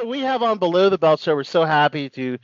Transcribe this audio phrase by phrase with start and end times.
[0.00, 1.34] So we have on Below the Belt Show.
[1.34, 2.38] We're so happy to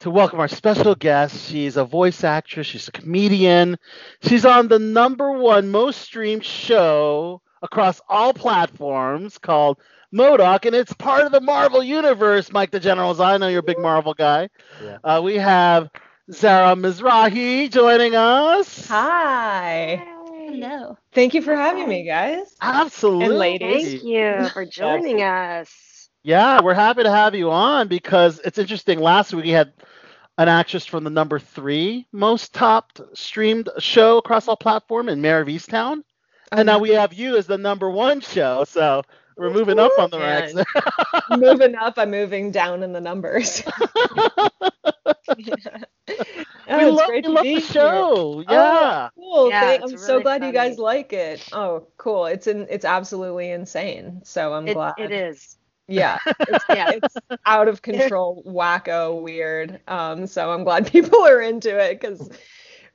[0.00, 1.48] to welcome our special guest.
[1.48, 2.66] She's a voice actress.
[2.66, 3.76] She's a comedian.
[4.22, 9.78] She's on the number one most streamed show across all platforms called
[10.12, 12.50] MODOK, and it's part of the Marvel universe.
[12.50, 14.48] Mike the Generals, I know you're a big Marvel guy.
[14.82, 14.98] Yeah.
[15.04, 15.90] Uh, we have
[16.32, 18.88] Zara Mizrahi joining us.
[18.88, 20.04] Hi.
[20.48, 20.98] Hello.
[21.12, 22.56] Thank you for having me, guys.
[22.60, 23.26] Absolutely.
[23.26, 23.88] And ladies.
[23.88, 25.87] Thank you for joining us.
[26.22, 28.98] Yeah, we're happy to have you on because it's interesting.
[29.00, 29.72] Last week we had
[30.36, 35.40] an actress from the number three most topped streamed show across all platform in Mare
[35.40, 36.02] of Easttown.
[36.52, 38.64] And now we have you as the number one show.
[38.64, 39.02] So
[39.36, 40.54] we're moving up on the ranks.
[41.30, 43.62] moving up, I'm moving down in the numbers.
[46.70, 47.70] Oh, we love, we to love be the here.
[47.72, 48.44] show.
[48.48, 49.10] Oh, Yeah.
[49.16, 49.50] cool.
[49.50, 51.46] Yeah, Thank- I'm so really glad you guys like it.
[51.52, 52.26] Oh, cool.
[52.26, 54.22] It's in, it's absolutely insane.
[54.24, 54.94] So I'm It, glad.
[54.98, 55.57] it is.
[55.88, 56.18] Yeah.
[56.26, 56.90] It's, Yeah.
[57.02, 57.16] it's
[57.46, 59.80] out of control, wacko, weird.
[59.88, 62.30] Um, so I'm glad people are into it because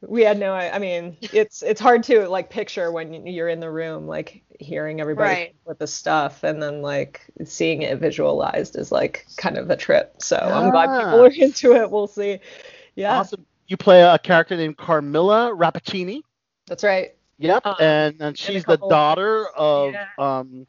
[0.01, 0.53] we had no.
[0.53, 4.99] I mean, it's it's hard to like picture when you're in the room, like hearing
[5.01, 5.55] everybody Right.
[5.65, 10.15] with the stuff, and then like seeing it visualized is like kind of a trip.
[10.19, 10.99] So I'm glad Ah.
[10.99, 11.89] people are into it.
[11.89, 12.39] We'll see.
[12.95, 13.45] Yeah, Awesome.
[13.67, 16.21] You play a character named Carmilla Rappaccini.
[16.67, 17.15] that's right.
[17.39, 17.65] Yep.
[17.65, 20.07] Um, and, and she's the daughter of Yeah.
[20.19, 20.67] um,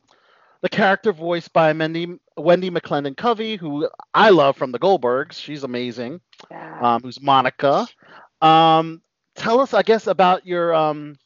[0.63, 5.35] the character voiced by Wendi, Wendi McLendon-Covey, who I love from the Goldbergs.
[5.35, 6.21] She's amazing.
[6.51, 6.79] Yeah.
[6.81, 7.87] um, who's Monica.
[8.41, 9.03] Um,
[9.35, 11.17] tell us, I guess, about your um,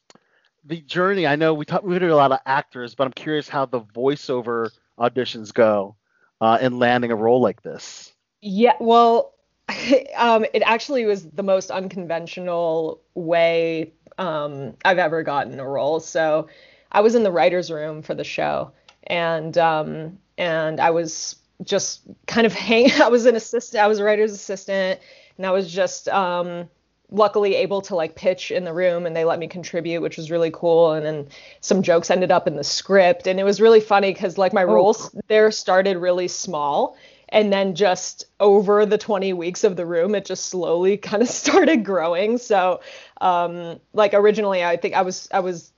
[0.64, 1.26] the journey.
[1.26, 3.80] I know we talked we hear a lot of actors, but I'm curious how the
[3.80, 5.96] voiceover auditions go
[6.40, 8.12] uh, in landing a role like this.
[8.40, 9.34] Yeah, well,
[10.16, 16.00] um, it actually was the most unconventional way um, I've ever gotten a role.
[16.00, 16.48] So
[16.92, 18.72] I was in the writer's room for the show,
[19.06, 22.90] and um, and I was just kind of hang.
[23.00, 23.82] I was an assistant.
[23.82, 25.00] I was a writer's assistant,
[25.36, 26.68] and I was just um,
[27.10, 30.30] luckily able to like pitch in the room, and they let me contribute, which was
[30.30, 30.92] really cool.
[30.92, 31.28] And then
[31.60, 34.64] some jokes ended up in the script, and it was really funny because like my
[34.64, 36.96] roles there started really small
[37.30, 41.28] and then just over the 20 weeks of the room it just slowly kind of
[41.28, 42.80] started growing so
[43.20, 45.72] um like originally i think i was i was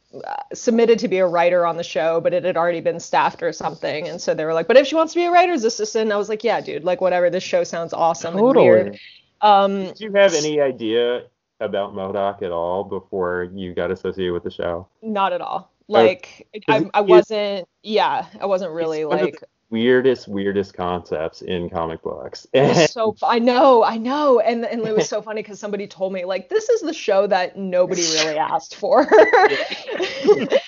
[0.53, 3.53] submitted to be a writer on the show but it had already been staffed or
[3.53, 4.09] something.
[4.09, 6.17] And so they were like but if she wants to be a writer's assistant i
[6.17, 7.31] was like yeah dude like whatever.
[7.31, 8.99] This show sounds awesome and weird.
[9.41, 11.25] Um Did you have any idea
[11.61, 14.89] about MODOK at all before you got associated with the show?
[15.03, 15.71] not at all.
[15.89, 21.41] Like I, is- I wasn't yeah i wasn't really It's of like Weirdest, weirdest concepts
[21.41, 22.47] in comic books.
[22.53, 25.87] It was so I know, I know, and and it was so funny because somebody
[25.87, 29.07] told me like this is the show that nobody really asked for.
[29.11, 30.59] I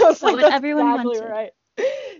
[0.00, 1.18] was So like, that's everyone exactly wanted.
[1.18, 1.52] right.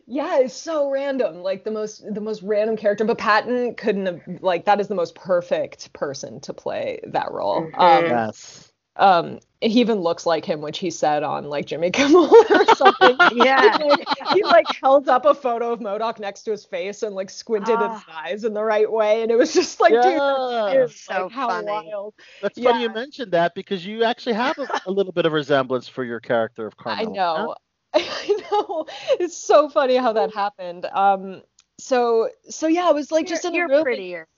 [0.06, 3.04] Yeah, it's so random, like the most the most random character.
[3.04, 7.70] But Patton couldn't have like that is the most perfect person to play that role.
[7.74, 8.72] Um, Yes.
[8.96, 13.16] um, he even looks like him, which he said on like Jimmy Kimmel or something.
[13.34, 13.78] Yeah.
[13.78, 17.14] He, like, he like held up a photo of MODOK next to his face and
[17.14, 17.94] like squinted Ah.
[17.94, 21.00] his eyes in the right way, and it was just like, dude, that's.
[21.04, 21.66] So like, how funny.
[21.66, 22.14] wild.
[22.42, 25.88] That's funny you mentioned that because you actually have a, a little bit of resemblance
[25.88, 27.00] for your character of Carmel.
[27.00, 27.44] I Carmilla.
[27.46, 27.54] know.
[27.94, 28.86] I know.
[29.20, 30.86] It's so funny how that happened.
[30.86, 31.42] Um,
[31.78, 33.84] so so yeah, I was like just in you're, a you're room.
[33.84, 34.28] prettier.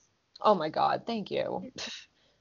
[0.40, 1.70] Oh my God, thank you.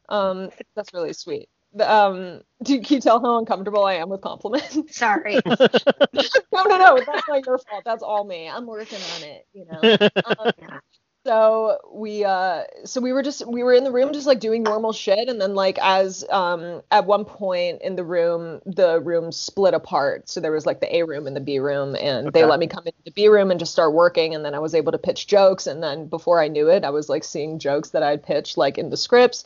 [0.10, 1.50] Um, that's really sweet.
[1.79, 4.78] Um, do can you tell how uncomfortable I am with compliments?
[4.95, 5.41] Sorry.
[5.45, 7.03] no, no, no.
[7.06, 7.84] That's not your fault.
[7.85, 8.47] That's all me.
[8.50, 9.47] I'm working on it.
[9.53, 9.89] You know.
[10.23, 10.79] Um, Yeah.
[11.25, 14.63] So we uh so we were just we were in the room just like doing
[14.63, 15.29] normal shit.
[15.29, 20.28] And then like as um at one point in the room the room split apart.
[20.29, 21.95] So there was like the a room and the b room.
[21.95, 24.35] And they let me come into the b room and just start working.
[24.35, 25.66] And then i was able to pitch jokes.
[25.66, 28.78] And then before i knew it i was like seeing jokes that i'd pitched like
[28.78, 29.45] in the scripts.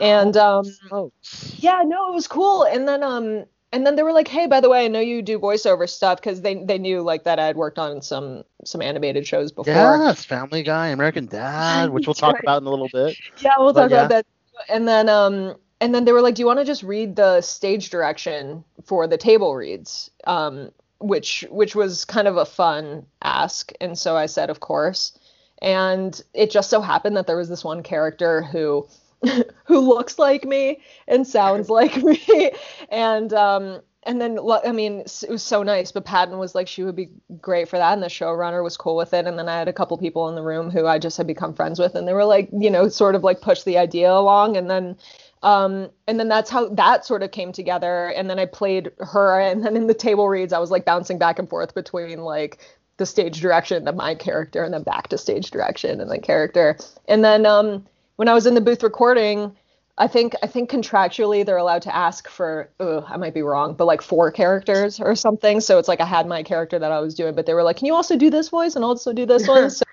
[0.00, 1.12] And um Oh,
[1.58, 2.64] yeah no it was cool.
[2.64, 5.22] And then um and then they were like hey by the way i know you
[5.22, 9.26] do voiceover stuff because they they knew like that i'd worked on some some animated
[9.26, 12.42] shows before yes, Family Guy, American Dad, which we'll talk right.
[12.42, 13.16] about in a little bit.
[13.38, 13.96] Yeah, we'll But talk yeah.
[14.06, 14.26] about that.
[14.68, 17.40] And then um and then they were like, "Do you want to just read the
[17.40, 23.72] stage direction for the table reads?" Um which which was kind of a fun ask,
[23.80, 25.16] and so I said, "Of course."
[25.62, 28.88] And it just so happened that there was this one character who
[29.64, 32.52] who looks like me and sounds like me
[32.90, 36.84] and um and then I mean it was so nice but Patton was like she
[36.84, 37.10] would be
[37.40, 39.72] great for that and the showrunner was cool with it and then I had a
[39.72, 42.24] couple people in the room who I just had become friends with and they were
[42.24, 44.96] like you know sort of like push the idea along and then
[45.42, 49.40] um and then that's how that sort of came together and then I played her
[49.40, 52.60] and then in the table reads I was like bouncing back and forth between like
[52.98, 56.76] the stage direction, then my character, and then back to stage direction, and then character.
[57.06, 57.86] And then um,
[58.18, 59.56] when I was in the booth recording,
[59.96, 63.74] I think I think contractually they're allowed to ask for ugh, I might be wrong,
[63.74, 65.60] but like four characters or something.
[65.60, 67.76] So it's like I had my character that I was doing, but they were like,
[67.76, 69.70] Can you also do this voice and also do this one?
[69.80, 69.84] so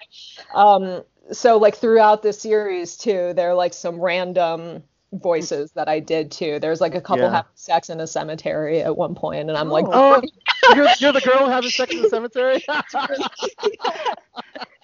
[0.54, 4.84] um so like throughout the series too, there are like some random
[5.14, 6.58] voices that I did too.
[6.60, 7.32] There's like a couple Yeah.
[7.32, 10.20] having sex in a cemetery at one point, and I'm like, Oh,
[10.74, 12.64] you're, you're the girl having sex in the cemetery?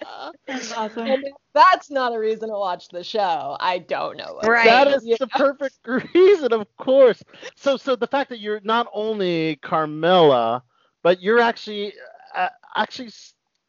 [0.46, 1.06] That's awesome.
[1.06, 1.24] and
[1.54, 3.56] that's not a reason to watch the show.
[3.60, 4.34] I don't know.
[4.34, 4.66] what Right.
[4.66, 5.04] that is.
[5.06, 5.76] is the perfect
[6.14, 7.22] reason, of course.
[7.56, 10.62] So, so the fact that you're not only Carmela,
[11.02, 11.94] but you're actually
[12.34, 13.10] uh, actually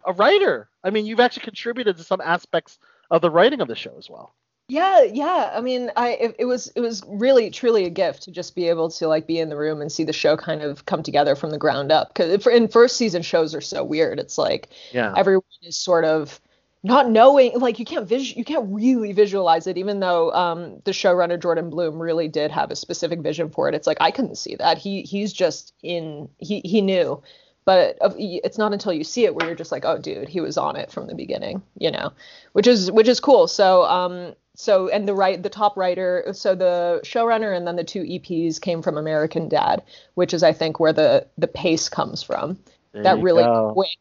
[0.05, 0.69] a writer.
[0.83, 2.77] I mean, you've actually contributed to some aspects
[3.11, 4.33] of the writing of the show as well.
[4.69, 5.51] Yeah, yeah.
[5.53, 8.69] I mean, I it, it was it was really truly a gift to just be
[8.69, 11.35] able to like be in the room and see the show kind of come together
[11.35, 12.13] from the ground up.
[12.13, 14.19] Because in first season shows are so weird.
[14.19, 15.13] It's like Yeah.
[15.17, 16.39] everyone is sort of
[16.83, 20.91] not knowing like you can't vis- you can't really visualize it even though um the
[20.91, 23.75] showrunner Jordan Blum really did have a specific vision for it.
[23.75, 24.77] It's like I couldn't see that.
[24.77, 27.21] He he's just in he he knew.
[27.65, 30.57] But it's not until you see it where you're just like oh dude he was
[30.57, 32.11] on it from the beginning you know
[32.51, 33.47] which is which is cool.
[33.47, 37.83] So um so and the right the top writer so the showrunner and then the
[37.85, 39.81] two EPs came from American Dad
[40.15, 42.59] which is I think where the the pace comes from.
[42.91, 43.71] There that really go.
[43.71, 43.97] quick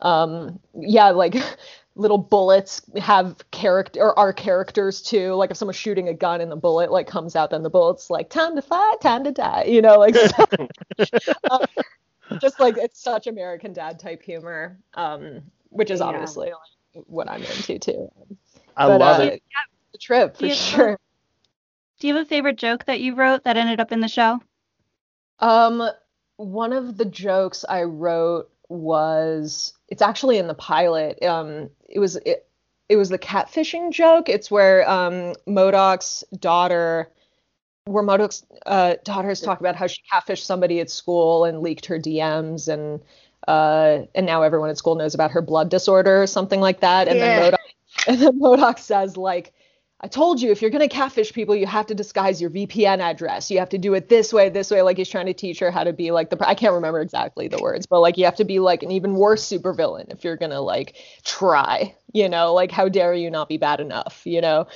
[0.00, 1.34] um yeah like
[1.94, 6.50] little bullets have character or are characters too like if someone's shooting a gun and
[6.50, 9.64] the bullet like comes out then the bullet's like time to fight time to die
[9.64, 10.68] you know like so,
[11.50, 11.60] um,
[12.40, 16.06] just like it's such american dad type humor um which is Yeah.
[16.06, 18.10] obviously like what i'm into too
[18.76, 19.42] I but, love uh, it.
[19.92, 20.54] the trip for Yeah.
[20.54, 20.98] sure
[22.00, 24.40] Do you have a favorite joke that you wrote that ended up in the show?
[25.40, 25.88] Um,
[26.36, 31.22] one of the jokes I wrote was it's actually in the pilot.
[31.22, 32.46] Um, it was it,
[32.88, 34.28] it was the catfishing joke.
[34.28, 37.10] It's where um MODOK's daughter,
[37.84, 41.98] where MODOK's uh, daughters talk about how she catfished somebody at school and leaked her
[41.98, 43.00] DMs and
[43.48, 47.08] uh and now everyone at school knows about her blood disorder or something like that.
[47.08, 47.28] And Yeah.
[47.28, 47.58] then MODOK
[48.08, 49.52] and then MODOK says like
[50.04, 52.98] I told you if you're going to catfish people, you have to disguise your VPN
[52.98, 53.52] address.
[53.52, 54.82] You have to do it this way, this way.
[54.82, 56.48] Like he's trying to teach her how to be like the.
[56.48, 59.14] I can't remember exactly the words, but like you have to be like an even
[59.14, 61.94] worse supervillain if you're going to like try.
[62.12, 64.22] You know, like how dare you not be bad enough?
[64.24, 64.66] You know,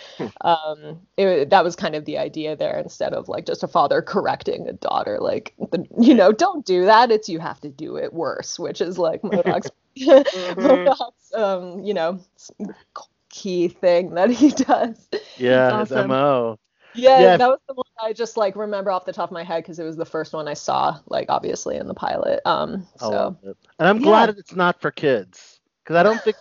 [0.43, 4.03] um, it, that was kind of the idea there instead of like just a father
[4.03, 5.19] correcting a daughter.
[5.21, 7.11] Like, the, you know, don't do that.
[7.11, 12.21] It's you have to do it worse, which is like MODOK's, MODOK's um, you know,
[13.37, 15.09] key thing that he does.
[15.37, 16.59] Yeah, his mo.
[16.95, 17.37] Yeah, Yeah.
[17.37, 19.79] that was the one I just like remember off the top of my head because
[19.79, 22.41] it was the first one I saw, like obviously in the pilot.
[22.47, 23.37] Um, so.
[23.79, 24.03] And I'm Yeah.
[24.03, 26.37] glad it's not for kids because I don't think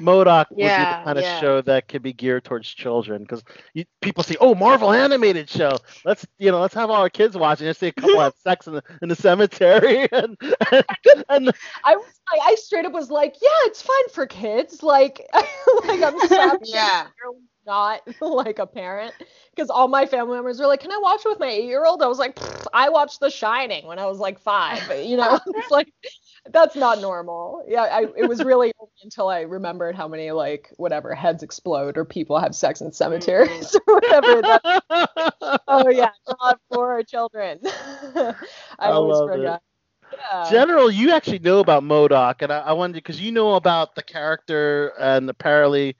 [0.00, 3.22] MODOK would be Yeah, the kind of show that could be geared towards children.
[3.22, 3.42] Because
[4.00, 5.78] people see, oh, Marvel animated show.
[6.04, 7.66] Let's you know, let's have all our kids watching.
[7.66, 10.36] and see a couple have sex in the in the cemetery, and
[10.72, 11.52] and, and
[11.84, 14.82] I was like, I straight up was like, yeah, it's fine for kids.
[14.82, 17.06] Like, like I'm so happy Yeah.
[17.66, 19.12] Not like a parent
[19.54, 21.84] because all my family members were like, can I watch it with my eight year
[21.84, 22.02] old?
[22.02, 22.38] I was like,
[22.72, 24.82] I watched The Shining when I was like five.
[24.86, 25.92] But, you know, it's like
[26.50, 27.64] that's not normal.
[27.68, 31.96] Yeah, I, it was really only until I remembered how many like whatever heads explode
[31.98, 34.42] or people have sex in cemeteries or whatever.
[34.42, 34.62] That,
[35.68, 36.10] oh yeah,
[36.42, 37.60] not for children.
[37.64, 38.34] I,
[38.78, 39.38] I always love it.
[39.38, 39.62] forgot.
[40.12, 40.50] Yeah.
[40.50, 44.02] General, you actually know about MODOK, and I, I wanted because you know about the
[44.02, 45.96] character, and apparently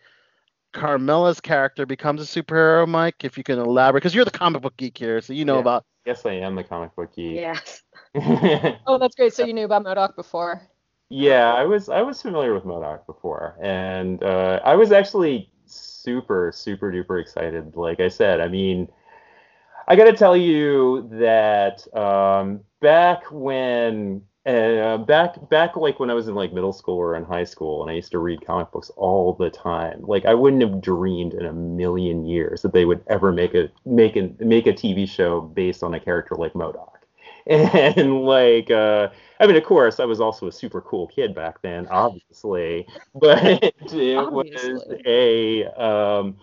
[0.73, 2.87] Carmela's character becomes a superhero.
[2.87, 5.57] Mike, if you can elaborate, because you're the comic book geek here, so you know
[5.57, 5.61] Yeah.
[5.61, 5.85] about.
[6.07, 7.35] Yes, I am the comic book geek.
[7.35, 7.83] Yes.
[8.87, 9.35] Oh, that's great.
[9.35, 10.63] So you knew about MODOK before.
[11.11, 16.53] Yeah, I was I was familiar with MODOK before, and uh, I was actually super
[16.55, 17.77] super duper excited.
[17.77, 18.89] Like I said, I mean,
[19.89, 26.15] I got to tell you that um, back when uh, back back like when I
[26.15, 28.71] was in like middle school or in high school, and I used to read comic
[28.71, 30.03] books all the time.
[30.03, 33.71] Like I wouldn't have dreamed in a million years that they would ever make a
[33.85, 36.93] make a make a TV show based on a character like MODOK.
[37.49, 41.61] And like uh I mean, of course, I was also a super cool kid back
[41.63, 46.37] then, obviously, but it was a um,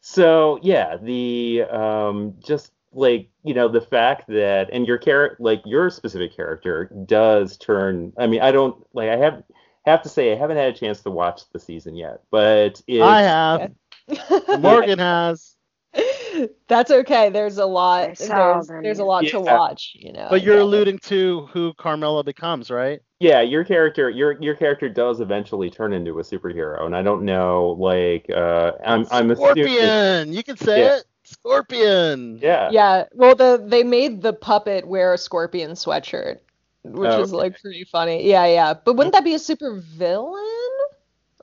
[0.00, 5.62] so yeah, the um, just like you know the fact that and your character, like
[5.64, 8.12] your specific character, does turn.
[8.18, 9.42] I mean, I don't like I have
[9.86, 13.02] have to say I haven't had a chance to watch the season yet, but it's
[13.02, 13.72] I have.
[14.60, 15.56] Morgan has.
[16.68, 17.30] That's okay.
[17.30, 18.16] There's a lot.
[18.16, 19.06] saw There's, there's a yeah.
[19.06, 20.28] lot to watch, you know.
[20.30, 20.64] But you're get it.
[20.64, 23.00] alluding to who Carmela becomes, right?
[23.18, 27.24] Yeah, your character, your your character does eventually turn into a superhero, and I don't
[27.24, 29.66] know, like, uh, I'm I'm assuming.
[29.66, 30.32] Scorpion.
[30.32, 30.96] You can say Yeah.
[30.98, 31.04] it.
[31.30, 32.38] Scorpion.
[32.42, 32.70] Yeah.
[32.72, 33.04] Yeah.
[33.12, 36.38] Well, the they made the puppet wear a scorpion sweatshirt,
[36.84, 38.28] which Oh, is like pretty funny.
[38.28, 38.74] Yeah, yeah.
[38.74, 40.44] But wouldn't that be a super villain?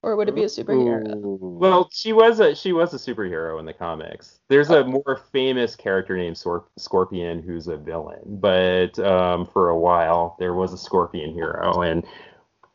[0.03, 1.03] Or would it be a superhero?
[1.25, 1.57] Ooh.
[1.59, 4.39] Well, she was a she was a superhero in the comics.
[4.47, 9.77] There's a more famous character named Sor- Scorpion who's a villain, but um, for a
[9.77, 12.05] while there was a Scorpion hero, and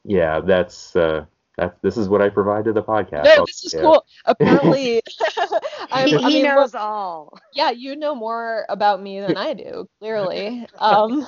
[0.05, 1.25] yeah, that's uh,
[1.59, 1.77] that.
[1.83, 3.25] This is what I provide to the podcast.
[3.25, 3.81] No, this is Yeah.
[3.83, 4.07] cool.
[4.25, 5.03] Apparently,
[5.93, 7.39] I'm, he I mean, knows look, all.
[7.55, 9.89] yeah, you know more about me than I do.
[9.99, 11.27] Clearly, um,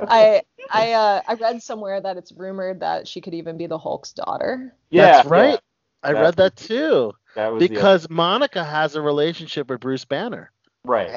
[0.00, 3.78] I I uh, I read somewhere that it's rumored that she could even be the
[3.78, 4.74] Hulk's daughter.
[4.90, 5.50] Yeah, That's right.
[5.50, 5.56] yeah,
[6.02, 7.12] I That's- read that too.
[7.34, 10.50] that was the- Because Monica has a relationship with Bruce Banner.
[10.84, 11.10] right.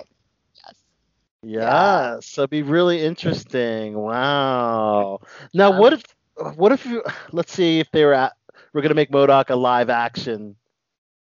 [0.55, 0.75] Yes.
[1.43, 3.93] Yeah, so it'd be really interesting.
[3.95, 5.21] Wow.
[5.53, 5.79] Now, Yeah.
[5.79, 6.03] what if,
[6.55, 8.33] what if you, let's see if they were at,
[8.73, 10.55] we're gonna make MODOK a live action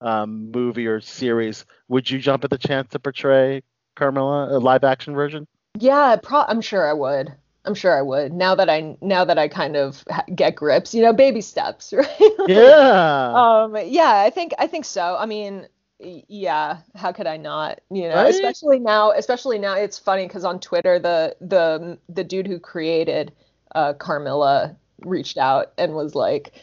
[0.01, 1.65] um, movie or series.
[1.87, 3.63] Would you jump at the chance to portray
[3.95, 5.47] Carmela, a live action version?
[5.77, 7.33] Yeah, pro- I'm sure I would.
[7.65, 8.33] I'm sure I would.
[8.33, 11.93] Now that I now that I kind of ha- get grips, you know, baby steps,
[11.97, 12.07] right?
[12.47, 13.31] Yeah.
[13.35, 15.17] um yeah, I think I think so.
[15.19, 15.67] I mean,
[15.99, 17.81] yeah, how could I not?
[17.91, 18.29] You know, Right?
[18.33, 23.33] especially now, especially now it's funny cuz on Twitter the the the dude who created
[23.75, 26.53] uh Carmilla reached out and was like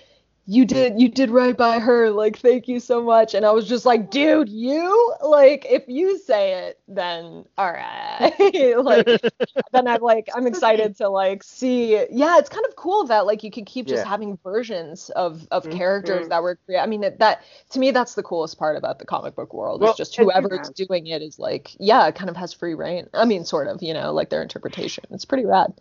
[0.48, 3.34] you did you did right by her like thank you so much.
[3.34, 8.32] And i was just like dude you like if you say it then all right.
[8.78, 9.06] Like
[9.72, 11.94] then i'm like i'm excited to like see.
[12.10, 14.08] Yeah it's kind of cool that like you can keep just Yeah.
[14.08, 15.72] having versions of of Mhm.
[15.72, 18.98] characters that were created i mean it, that to me that's the coolest part about
[19.00, 22.06] the comic book world Well, is just and- whoever is doing it is like yeah
[22.06, 23.08] it kind of has free reign.
[23.14, 25.04] I mean sort of you know like their interpretation.
[25.10, 25.72] It's pretty rad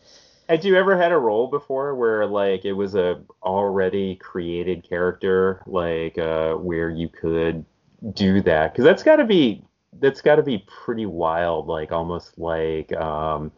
[0.48, 5.64] Had you ever had a role before where like it was a already created character,
[5.66, 7.66] like uh, where you could
[8.14, 8.74] do that?
[8.74, 9.64] Because that's got to be
[10.00, 13.52] that's got to be pretty wild, like almost like um,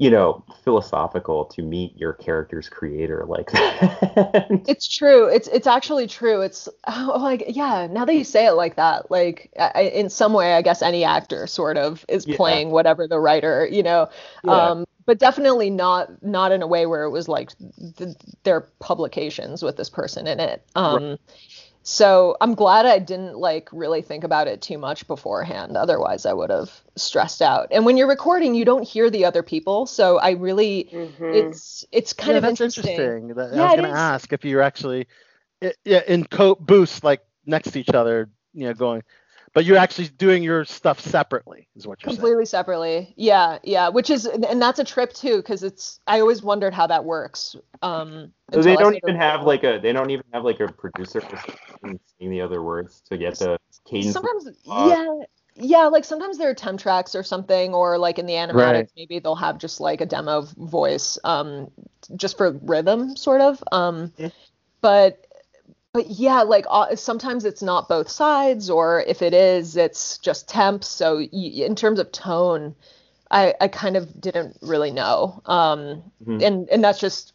[0.00, 4.46] you know philosophical to meet your character's creator like that.
[4.66, 5.26] It's true.
[5.26, 6.40] It's it's actually true.
[6.40, 7.86] It's oh, like yeah.
[7.86, 11.04] Now that you say it like that, like I, in some way, I guess any
[11.04, 12.36] actor sort of is Yeah.
[12.36, 14.08] playing whatever the writer, you know.
[14.42, 14.52] Yeah.
[14.52, 17.50] Um, but definitely not not in a way where it was like
[17.98, 20.64] th- their publications with this person in it.
[20.76, 21.18] Um,
[21.82, 25.76] so I'm glad I didn't like really think about it too much beforehand.
[25.76, 27.68] Otherwise, I would have stressed out.
[27.70, 31.34] And when you're recording, you don't hear the other people, so I really Mhm.
[31.34, 32.94] it's it's kind yeah, of that's interesting.
[32.94, 33.28] interesting.
[33.34, 35.06] That- Yeah, I was going to ask if you're actually
[35.62, 39.02] i- yeah, in co- booths like next to each other, you know, going,
[39.54, 42.16] but you're actually doing your stuff separately, is what you're saying.
[42.16, 46.42] completely separately yeah yeah which is and that's a trip too because it's i always
[46.42, 50.24] wondered how that works um So they don't even have like a they don't even
[50.32, 51.20] have like a producer
[51.82, 54.12] saying the other words to get the cadence.
[54.14, 55.06] sometimes yeah
[55.56, 58.90] yeah like sometimes there are temp tracks or something or like in the animatics Right.
[58.96, 61.70] maybe they'll have just like a demo voice um
[62.16, 64.30] just for rhythm sort of um Yeah.
[64.80, 65.26] but
[65.92, 70.48] but yeah like uh, sometimes it's not both sides or if it is it's just
[70.48, 72.74] temp so y- in terms of tone
[73.30, 76.42] i i kind of didn't really know um Mhm.
[76.42, 77.32] and and that's just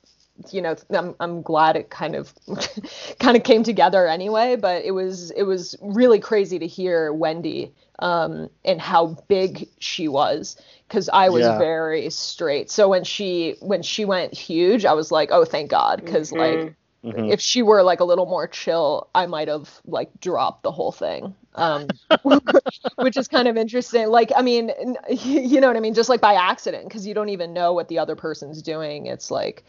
[0.51, 2.33] you know I'm I'm glad it kind of
[3.19, 7.71] kind of came together anyway but it was it was really crazy to hear Wendi
[8.00, 10.57] um and how big she was
[10.89, 11.57] cuz I was Yeah.
[11.57, 16.03] very straight so when she when she went huge I was like oh thank god
[16.03, 16.74] because like
[17.05, 17.15] Mhm.
[17.15, 17.33] Mhm.
[17.33, 20.91] if she were like a little more chill I might have like dropped the whole
[20.91, 21.97] thing um
[23.00, 24.71] which is kind of interesting like I mean
[25.09, 27.88] you know what I mean just like by accident because you don't even know what
[27.88, 29.63] the other person's doing it's like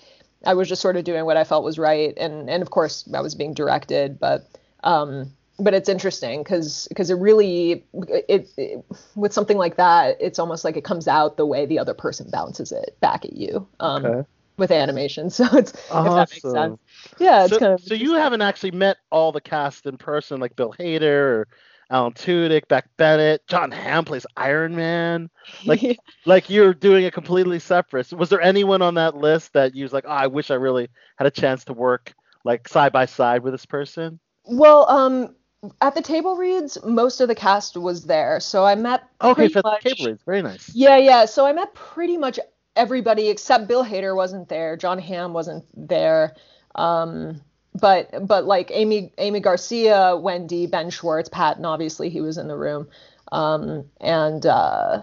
[0.44, 3.08] I was just sort of doing what I felt was right, and and of course
[3.12, 4.46] I was being directed, but
[4.84, 10.38] um, but it's interesting because because it really it, it with something like that, it's
[10.38, 13.66] almost like it comes out the way the other person bounces it back at you
[13.80, 14.28] um, Okay.
[14.58, 15.30] With animation.
[15.30, 16.50] So it's if that makes Awesome.
[16.50, 16.80] sense.
[17.18, 20.40] Yeah, it's so, kind of so you haven't actually met all the cast in person,
[20.40, 21.02] like Bill Hader
[21.42, 21.48] or
[21.90, 25.30] Alan Tudyk, Beck Bennett, Jon Hamm plays Iron Man.
[25.66, 28.12] like- Like you're doing it completely separate.
[28.12, 30.88] Was there anyone on that list that you was like, oh, I wish I really
[31.16, 32.12] had a chance to work
[32.44, 34.18] like side by side with this person?
[34.44, 35.34] well, um,
[35.80, 39.48] at the table reads, most of the cast was there, so I met Okay, pretty
[39.48, 39.82] for much.
[39.82, 40.68] the cable reads, very nice.
[40.74, 41.24] Yeah, yeah.
[41.24, 42.38] So I met pretty much
[42.76, 44.76] everybody except Bill Hader wasn't there.
[44.76, 46.36] Jon Hamm wasn't there.
[46.74, 47.40] Um,
[47.74, 52.56] but but like Amy Aimee Garcia, Wendi, Ben Schwartz, Patton, obviously he was in the
[52.56, 52.88] room.
[53.32, 55.02] um, and uh,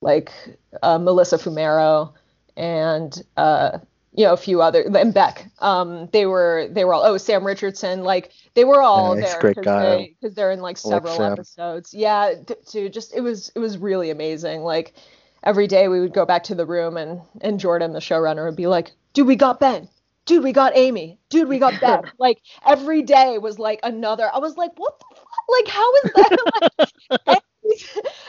[0.00, 0.32] like
[0.82, 2.12] uh, Melissa Fumero
[2.56, 3.78] and uh,
[4.14, 5.50] you know a few other and Beck.
[5.60, 9.44] Um, they were they were all oh Sam Richardson like they were all Yeah, there
[9.44, 11.94] because they, they're in like I like several episodes.
[11.94, 14.62] Yeah, t- to just it was it was really amazing.
[14.62, 14.94] Like
[15.42, 18.56] every day we would go back to the room and and Jordan the showrunner would
[18.56, 19.88] be like, dude we got Ben.
[20.26, 21.18] Dude, we got Amy.
[21.28, 22.02] Dude, we got Ben.
[22.18, 24.30] like every day was like another.
[24.32, 25.26] I was like, what the fuck?
[25.48, 26.90] Like, how is that?
[27.26, 27.42] like,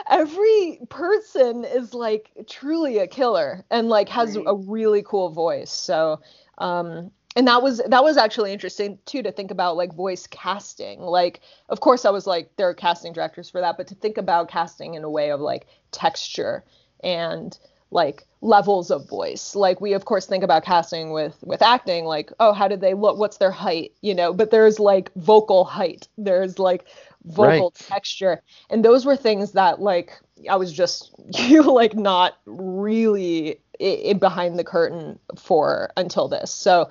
[0.10, 4.46] every, person is like truly a killer and like has Right.
[4.48, 5.72] a really cool voice.
[5.72, 6.22] So,
[6.58, 11.00] um, and that was that was actually interesting too to think about like voice casting.
[11.02, 14.18] Like, of course, I was like, there are casting directors for that, but to think
[14.18, 16.64] about casting in a way of like texture
[17.04, 17.58] and
[17.92, 19.56] like levels of voice.
[19.56, 22.94] Like we of course think about casting with with acting like oh how did they
[22.94, 23.18] look?
[23.18, 23.94] What's their height?
[24.02, 26.08] You know but there's like vocal height.
[26.18, 26.86] There's like
[27.26, 27.90] vocal Right.
[27.90, 28.42] texture.
[28.70, 34.14] And those were things that like i was just you like not really i i
[34.14, 36.52] behind the curtain for until this.
[36.52, 36.90] So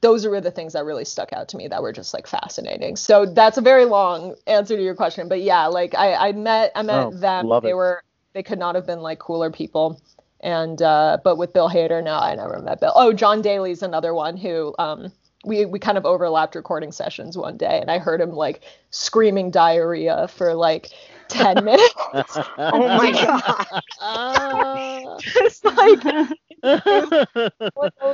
[0.00, 2.96] those were the things that really stuck out to me that were just like fascinating.
[2.96, 6.72] So that's a very long answer to your question but yeah like i i met
[6.74, 7.46] i met Oh, them.
[7.46, 7.74] love they it.
[7.74, 8.02] were
[8.34, 10.00] they could not have been like cooler people
[10.44, 12.92] and uh, but with Bill Hader, no, I never met Bill.
[12.94, 15.10] Oh, Jon Daly's another one who um,
[15.44, 18.60] we we kind of overlapped recording sessions one day, and I heard him like
[18.90, 20.90] screaming diarrhea for like
[21.28, 21.94] ten minutes.
[21.96, 23.10] Oh my
[24.00, 25.20] god.
[25.22, 26.04] Just like
[26.62, 27.26] over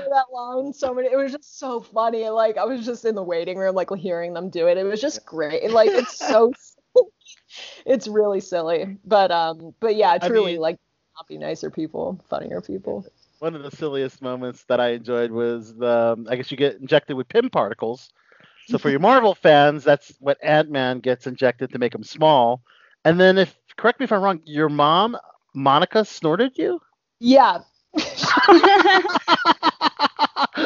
[0.08, 1.08] that line so many.
[1.10, 2.28] It was just so funny.
[2.28, 4.78] Like I was just in the waiting room, like hearing them do it.
[4.78, 5.68] It was just great.
[5.72, 6.52] Like it's so.
[7.86, 10.76] It's really silly, but um, but yeah, I truly mean- like
[11.28, 13.06] be nicer people, funnier people.
[13.38, 17.16] One of the silliest moments that I enjoyed was the I guess you get injected
[17.16, 18.10] with Pym particles.
[18.64, 22.62] So for your Marvel fans, that's what Ant Man gets injected to make him small.
[23.04, 25.16] And then if correct me if I'm wrong, your mom
[25.54, 26.80] Monica snorted you
[27.20, 27.60] Yeah,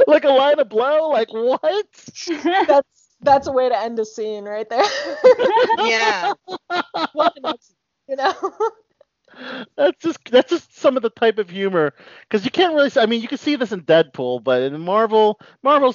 [0.06, 1.08] like a line of blow.
[1.10, 1.86] Like what?
[2.66, 4.84] that's that's a way to end a scene right there.
[5.78, 6.32] Yeah.
[7.12, 7.54] what an
[8.08, 8.34] you know?
[9.76, 12.90] That's just that's just some of the type of humor because you can't really.
[12.96, 15.94] I mean, you can see this in Deadpool, but in Marvel, Marvel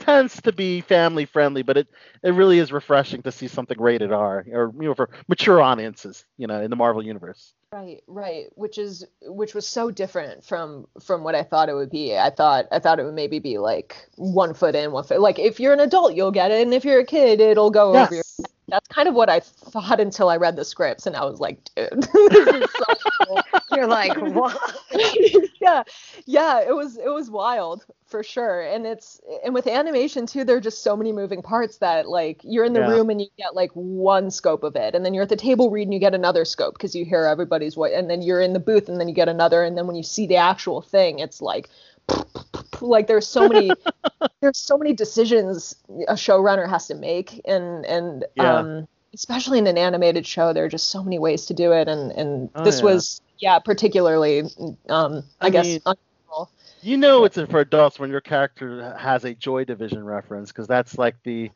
[0.00, 1.88] tends to be family friendly, but it
[2.22, 6.24] it really is refreshing to see something rated R or you know for mature audiences,
[6.36, 7.54] you know, in the Marvel universe.
[7.72, 8.46] Right, right.
[8.56, 12.16] Which is which was so different from from what I thought it would be.
[12.16, 15.38] I thought I thought it would maybe be like one foot in, one foot like
[15.38, 18.16] if you're an adult you'll get it, and if you're a kid it'll go over
[18.16, 18.40] your Yes.
[18.68, 21.58] that's kind of what I thought until I read the scripts and I was like,
[21.76, 21.90] dude,
[22.30, 22.89] this is so.
[23.80, 24.60] You're like, what?
[25.62, 25.84] yeah,
[26.26, 30.58] yeah, it was it was wild for sure, and it's and with animation too, there
[30.58, 32.90] are just so many moving parts that like you're in the Yeah.
[32.90, 35.70] room and you get like one scope of it, and then you're at the table
[35.70, 38.52] read and you get another scope because you hear everybody's voice, and then you're in
[38.52, 41.20] the booth and then you get another, and then when you see the actual thing,
[41.20, 41.70] it's like
[42.82, 43.78] like there's so many
[44.42, 45.74] there's so many decisions
[46.08, 48.66] a showrunner has to make and and Yeah.
[48.66, 51.88] um especially in an animated show there are just so many ways to do it
[51.88, 52.82] and and Oh, this yeah.
[52.82, 54.42] was yeah particularly
[54.88, 55.80] um i, I guess mean-
[56.82, 60.96] You know it's for adults when your character has a Joy Division reference because that's
[60.96, 61.50] like the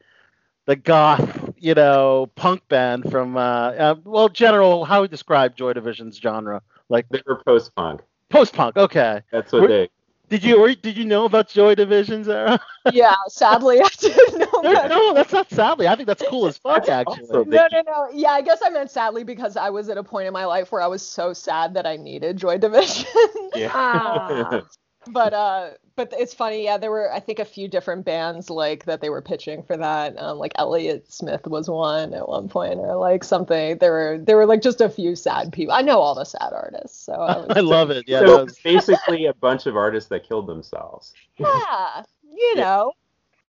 [0.67, 5.73] the goth, you know, punk band from uh, uh well, general how we describe Joy
[5.75, 8.03] Division's genre, like They were post punk.
[8.29, 8.77] post punk.
[8.77, 9.23] Okay.
[9.31, 9.91] That's what We're- they.
[10.29, 12.59] Did you or did you know about Joy Division, Zara?
[12.93, 14.89] yeah sadly i didn't know There- that.
[14.89, 15.87] no, that's not sadly.
[15.89, 17.23] I think that's cool as fuck, actually.
[17.29, 18.09] also- no, no, no.
[18.13, 20.73] Yeah, I guess I meant sadly because I was at a point in my life
[20.73, 23.07] where I was so sad that I needed Joy Division.
[23.55, 23.71] Yeah.
[23.75, 24.63] Ah.
[25.09, 28.85] But uh but it's funny yeah there were i think a few different bands like
[28.85, 32.79] that they were pitching for that um like elliott smith was one at one point
[32.79, 35.99] or like something there were there were like just a few sad people i know
[36.01, 38.05] all the sad artists so I, was I love it.
[38.09, 41.13] Yeah, so that was- basically a bunch of artists that killed themselves.
[41.39, 42.93] yeah you know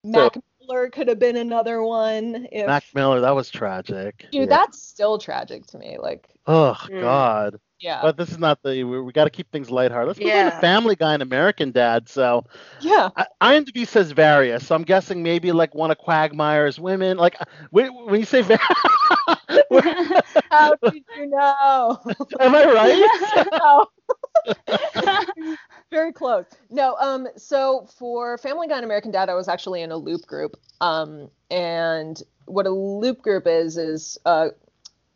[0.04, 3.20] mac miller could have been another one if Mac Miller.
[3.20, 4.26] That was tragic.
[4.30, 4.46] dude Yeah.
[4.46, 7.00] that's still tragic to me like Oh Mm.
[7.02, 7.60] God.
[7.80, 8.84] Yeah But this is not the.
[8.84, 10.08] We, we got to keep things lighthearted.
[10.08, 10.46] Let's move on Yeah.
[10.46, 12.08] to Family Guy and American Dad.
[12.08, 12.44] So
[12.78, 14.66] yeah I, IMDb says various.
[14.66, 17.16] So I'm guessing maybe like one of Quagmire's women.
[17.18, 17.36] Like
[17.70, 18.58] when, when you say, va-
[20.50, 21.98] how did you know
[22.40, 23.10] am I right?
[23.62, 23.86] no.
[25.90, 26.46] Very close.
[26.70, 30.26] No, um, so for Family Guy and American Dad, I was actually in a loop
[30.26, 30.56] group.
[30.80, 34.48] Um, and what a loop group is is uh,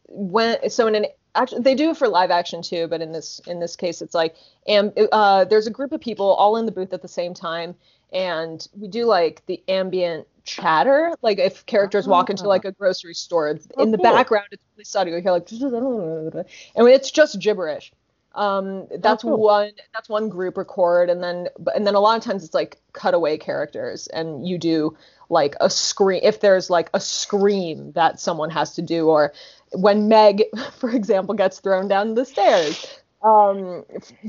[0.08, 3.40] when so in an actually they do it for live action too, but in this
[3.46, 6.72] in this case, it's like and uh, there's a group of people all in the
[6.72, 7.74] booth at the same time,
[8.12, 11.12] and we do like the ambient chatter.
[11.22, 12.48] Like if characters walk into Ah.
[12.48, 14.04] like a grocery store, Oh, in the cool.
[14.04, 15.14] background it's really subtle.
[15.14, 15.50] You hear like,
[16.76, 17.92] and it's just gibberish.
[18.34, 19.38] Um, that's cool.
[19.38, 19.70] one.
[19.92, 22.80] That's one group record, and then but- and then a lot of times it's like
[22.92, 24.96] cutaway characters, and you do
[25.30, 29.32] like a scream if there's like a scream that someone has to do, or
[29.72, 30.44] when Meg,
[30.78, 32.98] for example, gets thrown down the stairs.
[33.22, 33.84] Um,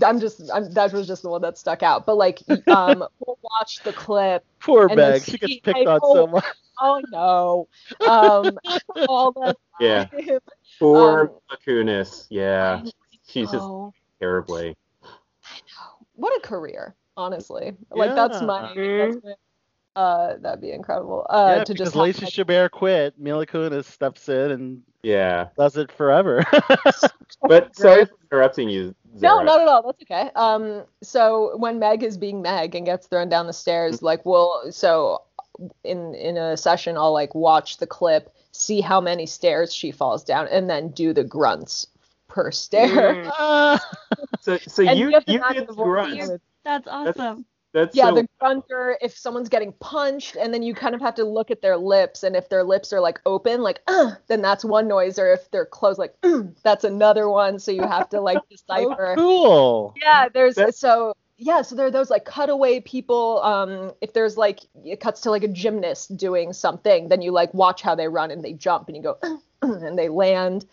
[0.05, 2.05] I'm just I'm, that was just the one that stuck out.
[2.05, 5.23] But like, um, we'll watch the clip Poor And then Meg.
[5.23, 6.45] She gets picked I on so much.
[6.81, 7.67] oh no
[8.07, 8.57] um
[9.09, 10.05] all the Yeah.
[10.05, 10.39] time.
[10.79, 12.27] Poor Um, Kunis.
[12.29, 12.83] Yeah.
[13.35, 14.77] She's just Oh, terribly.
[16.15, 19.07] what a career honestly like that's my, Yeah.
[19.11, 19.33] that's my
[20.01, 23.19] uh that'd be incredible uh yeah, to because just Lacey have, Chabert quit.
[23.19, 25.49] Mila Kunis steps in and Yeah.
[25.57, 26.45] does it forever.
[27.41, 28.95] But sorry for interrupting you.
[29.19, 33.07] no not at all that's okay um so when meg is being meg and gets
[33.07, 34.05] thrown down the stairs Mm-hmm.
[34.05, 35.21] like we'll so
[35.83, 40.23] in in a session i'll like watch the clip see how many stairs she falls
[40.23, 41.87] down and then do the grunts
[42.35, 43.25] per stare.
[43.25, 43.79] Mm.
[44.41, 45.85] So, so And you you match get the voice.
[45.85, 46.31] grunts.
[46.63, 47.45] That's awesome.
[47.73, 51.15] That's yeah, so the grunter, if someone's getting punched, and then you kind of have
[51.15, 54.41] to look at their lips, and if their lips are like open, like, uh, then
[54.41, 57.57] that's one noise, or if they're closed, like, mm, that's another one.
[57.57, 59.13] So you have to like oh, decipher.
[59.17, 59.93] cool.
[59.99, 63.41] Yeah, there's That's- so yeah, so there are those like cutaway people.
[63.41, 67.51] Um, if there's like it cuts to like a gymnast doing something, then you like
[67.53, 69.17] watch how they run and they jump and you go
[69.61, 70.65] and they land.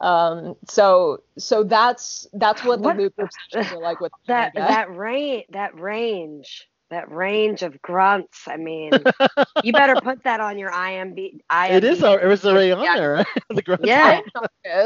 [0.00, 4.72] Um, so so that's that's what the What- loop group are like with That Omega.
[4.72, 8.44] that range that range that range of grunts.
[8.46, 8.92] I mean,
[9.64, 11.40] you better put that on your IMB.
[11.50, 11.70] IMB.
[11.70, 12.02] It is.
[12.02, 12.94] al- It was already on Yeah.
[12.96, 13.26] there, right?
[13.50, 13.84] the grunts.
[13.86, 14.20] Yeah.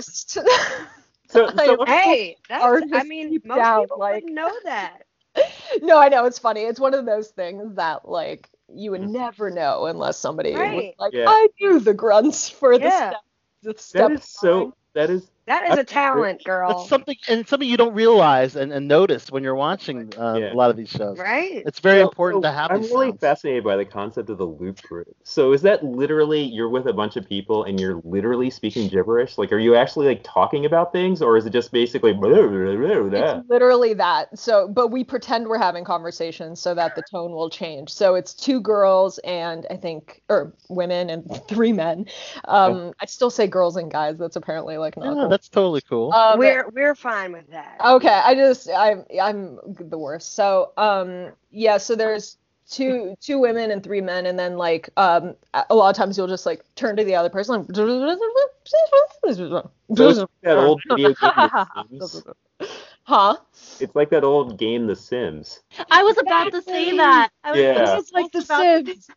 [0.00, 0.42] So,
[1.28, 2.64] so Hey, that's.
[2.92, 5.02] I mean, most down, people like- wouldn't know that.
[5.80, 6.62] no, I know it's funny.
[6.62, 9.10] It's one of those things that like you would Mhm.
[9.12, 11.24] never know unless somebody was like, Yeah.
[11.28, 13.08] I do the grunts for the Yeah.
[13.10, 13.20] step.
[13.62, 16.70] The that step is so that is That is That's a talent, girl.
[16.82, 20.52] It's something and something you don't realize and, and notice when you're watching uh, Yeah.
[20.52, 21.18] a lot of these shows.
[21.18, 21.64] right?
[21.66, 23.20] It's very So- important so to have I'm these really sounds.
[23.20, 25.08] fascinated by the concept of the loop group.
[25.24, 29.36] So is that literally you're with a bunch of people and you're literally speaking gibberish?
[29.36, 32.46] Like, are you actually like talking about things, or is it just basically blah, blah,
[32.46, 33.38] blah, blah, blah?
[33.40, 34.38] It's literally that.
[34.38, 37.90] So, but we pretend we're having conversations so that the tone will change.
[37.92, 42.06] So it's two girls and I think, or women and three men.
[42.46, 44.18] Um, I still say girls and guys.
[44.18, 45.31] That's apparently like not Yeah, cool.
[45.32, 46.12] That's totally cool.
[46.12, 47.80] Um, we're we're fine with that.
[47.84, 50.34] Okay, I just I'm I'm the worst.
[50.34, 52.36] So um yeah, so there's
[52.68, 56.18] two two women and three men, and then like um a a lot of times
[56.18, 59.70] you'll just like turn to the other person So
[60.10, 61.50] it's like that old video game,
[61.98, 62.24] The Sims.
[63.04, 63.36] huh?
[63.80, 65.60] It's like that old game, The Sims.
[65.90, 67.30] I was about to say that.
[67.42, 67.96] I was Yeah.
[67.96, 69.08] just like The Sims.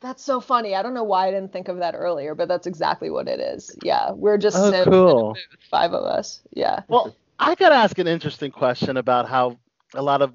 [0.00, 0.74] That's so funny.
[0.74, 3.40] I don't know why I didn't think of that earlier, but that's exactly what it
[3.40, 3.76] is.
[3.82, 5.36] Yeah, we're just Oh, Sims in a cool.
[5.70, 6.42] five of us.
[6.52, 6.82] Yeah.
[6.88, 9.58] Well, I got to ask an interesting question about how
[9.94, 10.32] a lot of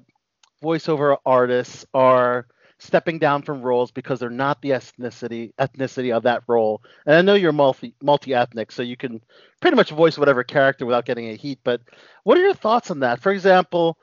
[0.62, 2.46] voiceover artists are
[2.78, 6.82] stepping down from roles because they're not the ethnicity ethnicity of that role.
[7.06, 9.20] And I know you're multi multi ethnic, so you can
[9.60, 11.60] pretty much voice whatever character without getting a heat.
[11.62, 11.82] But
[12.24, 13.20] what are your thoughts on that?
[13.20, 13.96] For example,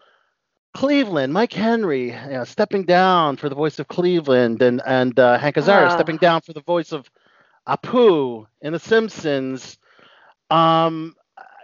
[0.73, 5.37] Cleveland, Mike Henry, you know, stepping down for the voice of Cleveland, and and uh,
[5.37, 5.89] Hank Azaria Ah.
[5.89, 7.09] stepping down for the voice of
[7.67, 9.77] Apu in The Simpsons.
[10.49, 11.15] Um,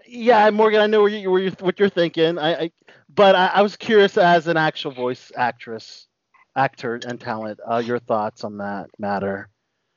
[0.08, 2.38] yeah, Morgan, I know where you, where you what you're thinking.
[2.38, 2.72] I, I
[3.14, 6.08] but I, I was curious as an actual voice actress,
[6.56, 9.50] actor, and talent, uh, your thoughts on that matter.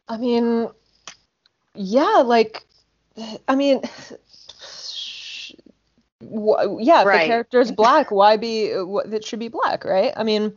[0.09, 0.69] I mean,
[1.75, 2.65] yeah, like,
[3.49, 3.83] I mean,
[6.23, 10.13] wh- yeah, if the character is black, why be, wh- it should be black, right?
[10.17, 10.53] I mean,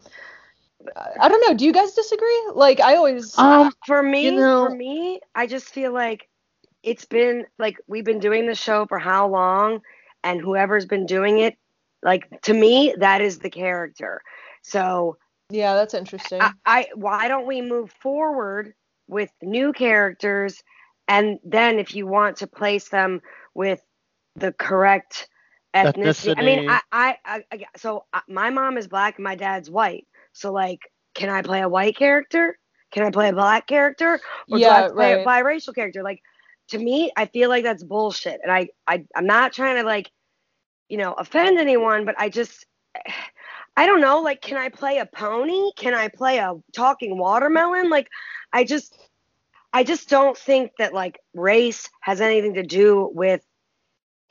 [0.95, 1.55] I I don't know.
[1.55, 2.43] Do you guys disagree?
[2.53, 6.27] Like, I always, Um, for me, you know- for me, I just feel like
[6.83, 9.81] it's been like we've been doing the show for how long,
[10.23, 11.55] and whoever's been doing it,
[12.01, 14.21] like to me, that is the character.
[14.63, 15.17] So
[15.49, 16.41] yeah, that's interesting.
[16.41, 18.73] I, I why don't we move forward
[19.07, 20.63] with new characters,
[21.07, 23.21] and then if you want to place them
[23.53, 23.81] with
[24.35, 25.27] the correct
[25.73, 29.35] ethnicity, I mean, I, I, I, I so uh, my mom is black and my
[29.35, 30.07] dad's white.
[30.33, 30.79] So like,
[31.13, 32.57] can I play a white character?
[32.91, 34.19] Can I play a black character?
[34.49, 35.25] Or do I have to play right.
[35.25, 36.03] a biracial character?
[36.03, 36.21] Like,
[36.69, 38.39] to me, I feel like that's bullshit.
[38.43, 40.11] And I, I, I'm not trying to like,
[40.89, 42.65] you know, offend anyone, but I just,
[43.77, 44.21] I don't know.
[44.21, 45.71] Like, can I play a pony?
[45.77, 47.89] Can I play a talking watermelon?
[47.89, 48.09] Like,
[48.51, 48.97] I just,
[49.71, 53.41] I just don't think that like race has anything to do with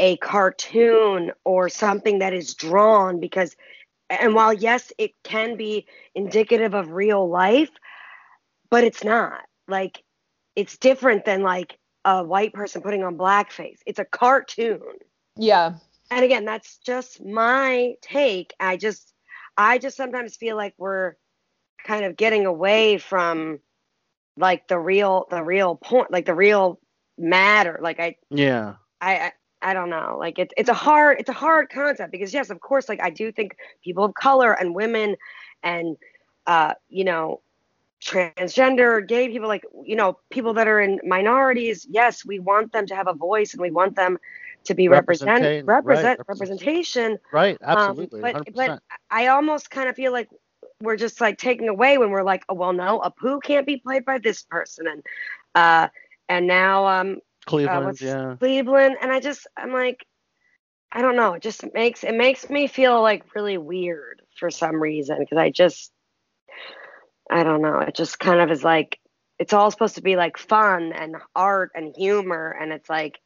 [0.01, 3.55] a cartoon or something that is drawn because
[4.09, 5.87] and while yes it can be
[6.17, 7.71] indicative of real life
[8.71, 10.03] but it's not like
[10.57, 13.79] it's different than like a white person putting on blackface.
[13.87, 14.81] It's a cartoon.
[15.37, 15.75] Yeah.
[16.11, 18.55] And again, that's just my take.
[18.59, 19.13] I just
[19.57, 21.15] I just sometimes feel like we're
[21.87, 23.61] kind of getting away from
[24.37, 26.81] like the real the real point like the real
[27.19, 27.79] matter.
[27.83, 28.75] Like I Yeah.
[29.01, 29.33] I,
[29.63, 30.17] I don't know.
[30.19, 33.11] Like it's it's a hard it's a hard concept because yes, of course, like I
[33.11, 35.17] do think people of color and women
[35.63, 35.97] and
[36.47, 37.41] uh, you know,
[38.03, 42.87] transgender, gay people, like you know, people that are in minorities, yes, we want them
[42.87, 44.19] to have a voice and we want them
[44.65, 47.19] to be represent Representate- represent right, representation.
[47.33, 47.59] Right.
[47.63, 48.21] Um, Absolutely.
[48.21, 48.55] but 100%.
[48.55, 50.29] but I almost kind of feel like
[50.83, 54.05] we're just like taking away when we're like, oh well, no, Apu can't be played
[54.05, 55.03] by this person, and
[55.55, 55.89] uh,
[56.29, 57.19] and now um,
[57.51, 57.85] Cleveland.
[57.85, 58.37] Uh, what's- yeah.
[58.39, 60.05] Cleveland, and I just I'm like,
[60.93, 64.81] I don't know, it just makes it makes me feel like really weird for some
[64.81, 65.93] reason because I just
[67.31, 68.99] I don't know, it just kind of is like
[69.39, 73.19] it's all supposed to be like fun and art and humor, and it's like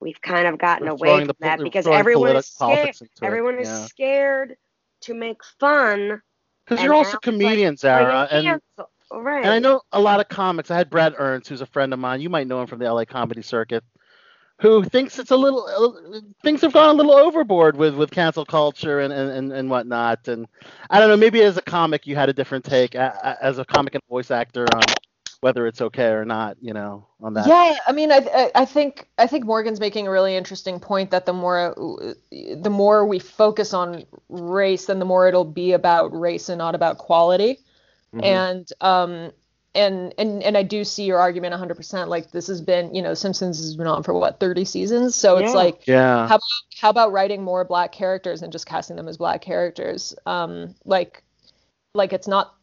[0.00, 2.88] we've kind of gotten We're away from the, that because everyone is scared.
[2.88, 3.84] it, Everyone is yeah.
[3.86, 4.56] scared
[5.02, 6.22] to make fun.
[6.66, 8.90] Because you're also it's like comedians, oh, bringing Zara, and cancel-
[9.20, 9.44] right.
[9.44, 10.70] And I know a lot of comics.
[10.70, 12.20] I had Brad Ernst, who's a friend of mine.
[12.20, 13.84] You might know him from the LA comedy circuit,
[14.60, 18.44] who thinks it's a little uh, things have gone a little overboard with with cancel
[18.44, 20.28] culture and and, and, whatnot.
[20.28, 20.46] And
[20.90, 21.16] I don't know.
[21.16, 24.66] Maybe as a comic, you had a different take as a comic and voice actor
[24.74, 24.82] on
[25.40, 26.56] whether it's okay or not.
[26.60, 27.46] You know, on that.
[27.46, 31.10] Yeah, I mean, I, I I think I think Morgan's making a really interesting point
[31.10, 31.74] that the more
[32.30, 36.74] the more we focus on race, then the more it'll be about race and not
[36.74, 37.58] about quality.
[38.14, 38.22] Mhm.
[38.24, 39.32] And um
[39.74, 42.08] and and and I do see your argument 100%.
[42.08, 45.36] Like this has been, you know, Simpsons has been on for what 30 seasons, so
[45.38, 46.28] it's like Yeah.
[46.28, 46.40] how about
[46.80, 50.14] how about writing more black characters and just casting them as black characters?
[50.26, 51.22] Um, like,
[51.94, 52.54] like it's not.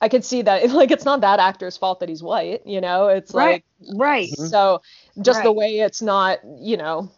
[0.00, 0.70] I could see that.
[0.70, 2.66] Like, it's not that actor's fault that he's white.
[2.66, 4.28] You know, it's right, like right.
[4.28, 4.80] so.
[5.20, 7.10] Just the way it's not, you know,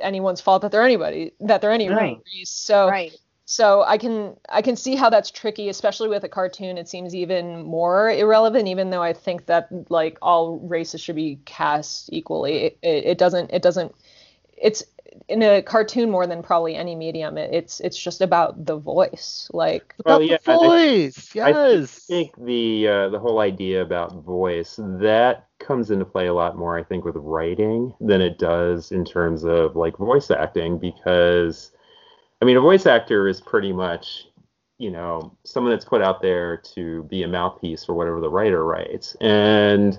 [0.00, 2.18] anyone's fault that they're anybody that they're any Right.
[2.34, 2.50] race.
[2.50, 3.12] So Right.
[3.46, 6.78] So I can I can see how that's tricky, especially with a cartoon.
[6.78, 11.38] It seems even more irrelevant, even though I think that like all races should be
[11.44, 12.56] cast equally.
[12.64, 13.94] It, it, it doesn't it doesn't
[14.56, 14.82] it's
[15.28, 17.36] in a cartoon more than probably any medium.
[17.38, 19.50] It, it's it's just about the voice.
[19.52, 21.30] Like Well, About yeah, the I- voice.
[21.40, 21.90] I Yes.
[22.08, 26.78] think the uh, the whole idea about voice that comes into play a lot more,
[26.78, 31.72] I think, with writing than it does in terms of like voice acting, because
[32.44, 34.26] I mean, a voice actor is pretty much
[34.76, 38.66] you know someone that's put out there to be a mouthpiece for whatever the writer
[38.66, 39.98] writes, and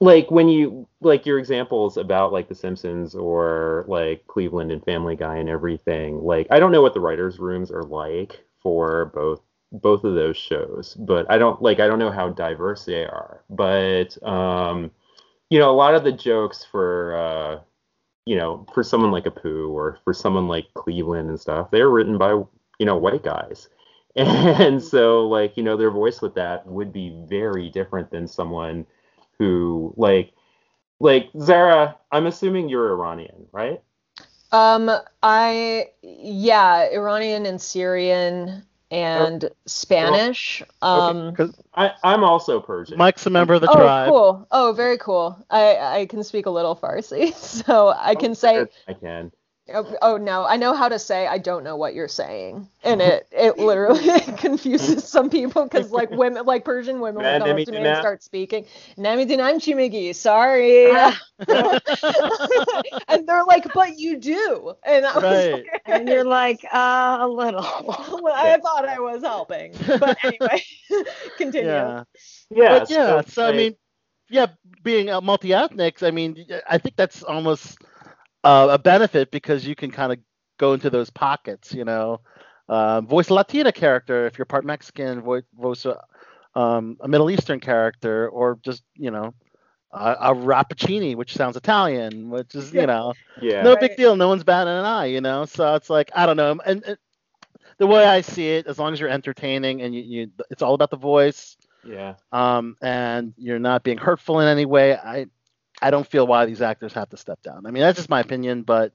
[0.00, 5.16] like when you like your examples about like the simpsons or like cleveland and family
[5.16, 9.40] guy and everything like i don't know what the writers rooms are like for both
[9.72, 13.42] both of those shows but i don't like i don't know how diverse they are.
[13.50, 14.90] But um
[15.50, 17.60] you know a lot of the jokes for uh
[18.26, 22.18] you know for someone like Apu or for someone like cleveland and stuff they're written
[22.18, 23.68] by you know white guys
[24.16, 28.86] and so like you know their voice with that would be very different than someone
[29.38, 30.32] who like
[31.00, 33.82] like Zara, I'm assuming you're Iranian, right?
[34.52, 34.90] um
[35.22, 40.62] I yeah Iranian and Syrian and Spanish.
[40.82, 41.34] Um,
[41.74, 42.98] I, I'm also Persian.
[42.98, 44.08] Mike's a member of the oh, tribe.
[44.08, 44.46] cool.
[44.50, 45.44] Oh, very cool.
[45.50, 48.66] I I can speak a little Farsi, so I can say.
[48.88, 49.32] I can.
[49.72, 53.00] Oh, oh no, I know how to say I don't know what you're saying, and
[53.00, 57.64] it it literally confuses some people because like women, like Persian women, will come up
[57.64, 57.96] to me and Namidina.
[57.96, 58.66] start speaking.
[58.98, 60.92] Namidinam chimigi, sorry,
[63.08, 65.50] and they're like, but you do, and I was Right.
[65.50, 67.62] like, and you're like, uh, a little.
[68.22, 70.62] well, I thought I was helping, but anyway,
[71.36, 71.94] continue.
[71.94, 72.04] Yeah.
[72.50, 72.68] Yeah.
[72.68, 73.76] but yeah, so, I mean,
[74.28, 74.46] yeah,
[74.82, 77.78] being a multi-ethnic, I mean, I think that's almost
[78.44, 80.18] uh, a benefit because you can kind of
[80.58, 82.20] go into those pockets, you know.
[82.68, 86.00] Uh, voice a Latina character if you're part Mexican, voice, voice a,
[86.58, 89.34] um, a Middle Eastern character, or just you know
[89.92, 93.62] a, a Rappaccini, which sounds Italian, which is you know yeah.
[93.62, 93.78] no Right.
[93.78, 94.16] big deal.
[94.16, 95.44] No one's batting an eye, you know.
[95.46, 96.98] So it's like I don't know, and, and
[97.78, 100.74] the way I see it, as long as you're entertaining and you, you it's all
[100.74, 102.16] about the voice Yeah.
[102.32, 105.26] um, and you're not being hurtful in any way, I
[105.84, 107.66] I don't feel why these actors have to step down.
[107.66, 108.92] I mean, that's just my opinion, but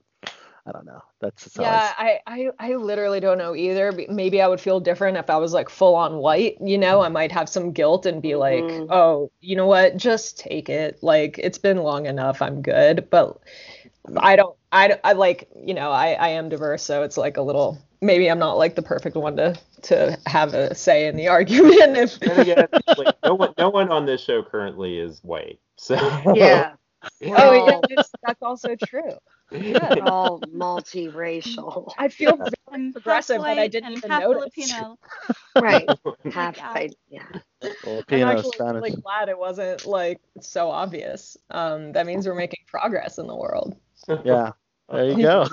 [0.66, 1.02] I don't know.
[1.20, 3.92] That's, that's how I Yeah, s- I, I I literally don't know either.
[4.08, 7.08] Maybe I would feel different if I was like full on white, you know, I
[7.08, 8.86] might have some guilt and be like, Mhm.
[8.88, 9.96] "Oh, you know what?
[9.96, 11.02] Just take it.
[11.02, 12.40] Like it's been long enough.
[12.40, 13.38] I'm good." But
[14.16, 17.42] I don't I, I like, you know, I I am diverse, so it's like a
[17.42, 21.28] little maybe I'm not like the perfect one to to have a say in the
[21.30, 21.96] argument.
[21.96, 25.60] If And again, like, no one, no one on this show currently is white.
[25.76, 25.96] So
[26.32, 26.76] Yeah.
[27.02, 29.12] Oh, yeah, that's, that's also true.
[29.50, 31.92] We're all multiracial.
[31.98, 34.52] I feel very I'm progressive, half but I didn't even half notice.
[34.54, 34.98] Filipino.
[35.60, 35.88] Right.
[36.32, 36.70] Half Yeah.
[36.72, 37.26] I, yeah.
[38.10, 38.82] I'm actually Spanish.
[38.82, 41.36] really glad it wasn't like so obvious.
[41.50, 43.76] Um, that means we're making progress in the world.
[44.24, 44.52] Yeah.
[44.88, 45.44] There you go.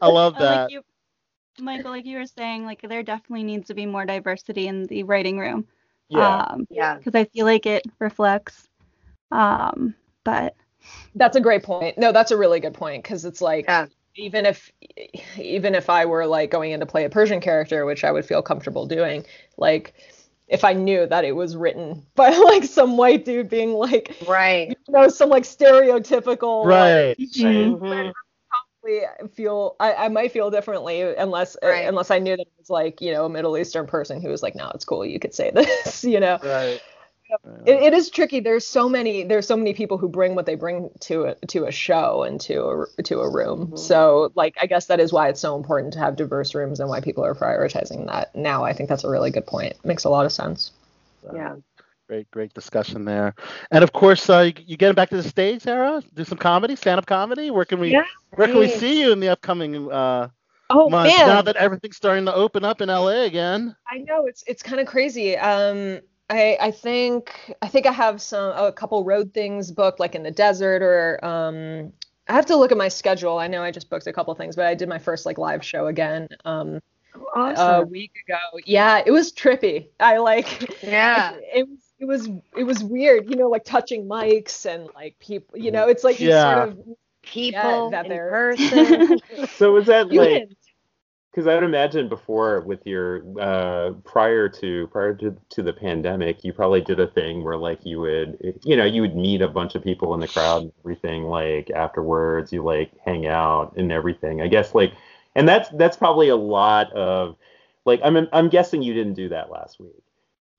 [0.00, 0.62] I love Uh, that.
[0.64, 0.82] Like you,
[1.60, 5.02] Michael, like you were saying, like there definitely needs to be more diversity in the
[5.02, 5.66] writing room.
[6.08, 6.38] yeah.
[6.48, 6.96] Um, Yeah.
[6.96, 8.66] because I feel like it reflects.
[9.30, 9.94] Um,
[10.26, 10.54] but
[11.14, 11.98] That's a great point.
[11.98, 13.86] No, that's a really good point because it's like Yeah.
[14.16, 14.70] even if
[15.38, 18.26] even if I were like going in to play a Persian character, which I would
[18.26, 19.24] feel comfortable doing,
[19.56, 19.94] like
[20.48, 24.76] if I knew that it was written by like some white dude being like, Right.
[24.88, 27.16] you know, some like stereotypical like, Right.
[27.42, 28.12] Mhm.
[28.82, 29.02] probably
[29.34, 31.88] feel I, I might feel differently unless uh, Right.
[31.88, 34.42] unless I knew that it was like you know a Middle Eastern person who was
[34.42, 36.80] like no it's cool you could say this you know Right.
[37.66, 40.54] It, it is tricky there's so many there's so many people who bring what they
[40.54, 43.78] bring to a to a show and to a to a room Mhm.
[43.78, 46.88] so like I guess that is why it's so important to have diverse rooms and
[46.88, 50.10] why people are prioritizing that now I think that's a really good point makes a
[50.10, 50.72] lot of sense
[51.32, 51.56] Yeah.
[52.08, 53.34] Great, great discussion there.
[53.72, 56.00] And of course, uh, you, you getting back to the stage, Sarah?
[56.14, 57.50] Do some comedy, stand-up comedy.
[57.50, 58.04] Where can we, Yeah,
[58.36, 60.28] where can we see you in the upcoming uh,
[60.70, 61.18] oh months?
[61.18, 63.74] man Now that everything's starting to open up in LA again.
[63.90, 65.36] I know it's it's kind of crazy.
[65.36, 70.14] Um, I I think I think I have some a couple road things booked, like
[70.14, 71.92] in the desert, or um,
[72.28, 73.38] I have to look at my schedule.
[73.38, 75.64] I know I just booked a couple things, but I did my first like live
[75.64, 76.80] show again um,
[77.34, 78.38] a week ago.
[78.64, 79.88] Yeah, it was trippy.
[80.00, 81.34] I like yeah.
[81.54, 85.56] it was it was it was weird, you know, like touching mics and like people,
[85.58, 86.54] you know, it's like you Yeah.
[86.64, 86.78] sort of
[87.22, 89.18] People that in they're- person.
[89.56, 90.48] So was that like?
[91.36, 96.42] Because I would imagine before with your uh, prior to prior to, to the pandemic,
[96.42, 99.48] you probably did a thing where like you would you know you would meet a
[99.48, 103.92] bunch of people in the crowd and everything like afterwards you like hang out and
[103.92, 104.40] everything.
[104.40, 104.94] I guess like
[105.34, 107.36] and that's that's probably a lot of
[107.84, 110.02] like I'm I'm guessing you didn't do that last week.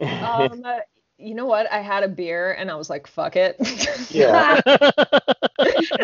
[0.01, 0.81] um, uh,
[1.17, 1.71] you know what?
[1.71, 3.55] I had a beer and I was like, fuck it.
[4.11, 4.61] yeah.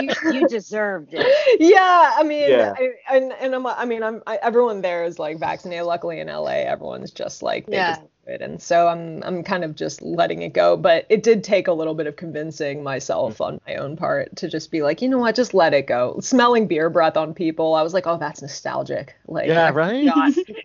[0.02, 1.60] you, you deserved it.
[1.60, 2.74] yeah, I mean, Yeah.
[2.78, 5.86] I, and and I'm, I mean, I'm I, everyone there is like vaccinated.
[5.86, 7.96] Luckily in LA, everyone's just like they Yeah.
[7.96, 10.78] just it, and so I'm I'm kind of just letting it go.
[10.78, 13.46] But it did take a little bit of convincing myself mm.
[13.46, 16.20] on my own part to just be like, you know what, just let it go.
[16.22, 19.16] Smelling beer breath on people, I was like, oh, that's nostalgic.
[19.28, 20.10] Like, yeah, right.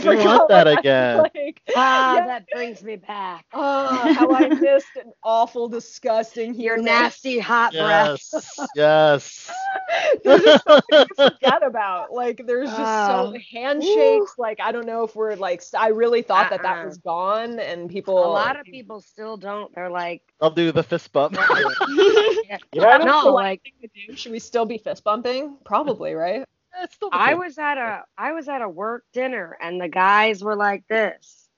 [0.00, 1.16] forgot- I forgot want that again.
[1.34, 2.26] Like, Ah, Yeah.
[2.26, 3.44] that brings me back.
[3.52, 6.84] oh, how I missed an awful, disgusting Your human.
[6.86, 8.20] nasty hot breath.
[8.32, 8.58] Yes.
[8.74, 9.50] yes.
[10.24, 12.12] There's just something to forget about.
[12.12, 13.32] Like there's just Oh.
[13.32, 14.34] so handshakes.
[14.38, 16.86] Like I don't know if we're like I really thought that that Uh-uh.
[16.86, 18.24] was gone and people.
[18.24, 19.74] A lot of people still don't.
[19.74, 21.36] They're like, I'll do the fist bump.
[21.36, 24.14] yeah, Yeah, I don't no, the like thing.
[24.16, 25.56] Should we still be fist bumping?
[25.64, 26.44] Probably, right?
[26.82, 29.88] It's still the I was at a I was at a work dinner and the
[29.88, 31.48] guys were like this.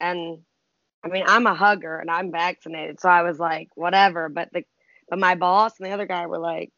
[0.00, 0.38] And
[1.04, 4.28] I mean, I'm a hugger and I'm vaccinated, so I was like, whatever.
[4.28, 4.64] But the
[5.08, 6.70] but my boss and the other guy were like,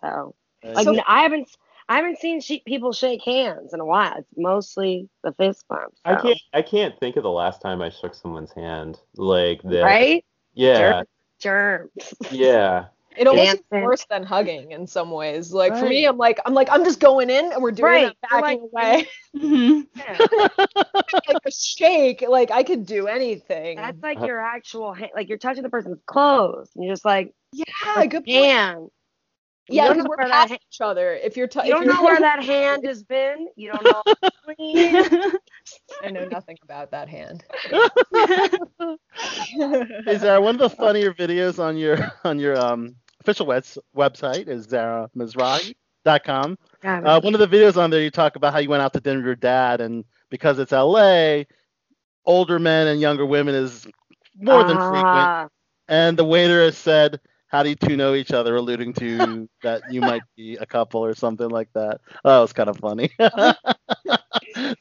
[0.00, 1.48] so like So- n- I haven't
[1.90, 4.14] I haven't seen she- people shake hands in a while.
[4.18, 5.94] It's mostly the fist bump.
[6.04, 9.82] I can't I can't think of the last time I shook someone's hand like that.
[9.84, 11.02] right Yeah.
[11.38, 11.92] germs.
[12.30, 12.86] Yeah.
[13.18, 15.52] It almost seems worse than hugging in some ways.
[15.52, 18.04] Like for me, I'm like I'm like I'm just going in and we're doing Right.
[18.06, 19.08] it You're backing like- away.
[19.36, 19.86] Mhm.
[19.96, 20.48] Yeah.
[21.28, 23.76] like a shake, like I could do anything.
[23.76, 26.70] That's like your actual hand, like you're touching the person's clothes.
[26.74, 28.28] And you're just like, yeah, good point.
[28.28, 28.88] hand.
[29.70, 31.12] Yeah, don't because we're where that past each other.
[31.12, 33.48] If you're, t- You if don't you're know where that hand has been.
[33.54, 34.02] You don't know.
[36.02, 37.44] I know nothing about that hand.
[40.06, 44.48] Is there one of the funnier videos on your on your um official webs- website
[44.48, 46.58] is zaramizrahi.com.
[46.84, 49.00] Uh, one of the videos on there you talk about how you went out to
[49.00, 51.42] dinner with your dad and because it's LA,
[52.24, 53.86] older men and younger women is
[54.36, 55.06] more than frequent.
[55.06, 55.48] Ah,
[55.88, 59.92] And the waiter has said, "How do you two know each other?" alluding to that
[59.92, 62.00] you might be a couple or something like that.
[62.24, 63.10] Oh, was kind of funny.
[63.18, 63.24] so